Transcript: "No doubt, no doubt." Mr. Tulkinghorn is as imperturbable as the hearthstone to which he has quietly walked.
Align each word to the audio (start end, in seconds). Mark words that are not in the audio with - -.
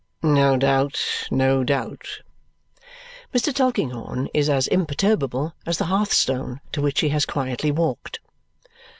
"No 0.23 0.57
doubt, 0.57 1.27
no 1.29 1.63
doubt." 1.63 2.21
Mr. 3.35 3.53
Tulkinghorn 3.53 4.29
is 4.33 4.49
as 4.49 4.67
imperturbable 4.67 5.53
as 5.67 5.77
the 5.77 5.85
hearthstone 5.93 6.59
to 6.71 6.81
which 6.81 7.01
he 7.01 7.09
has 7.09 7.27
quietly 7.27 7.69
walked. 7.69 8.17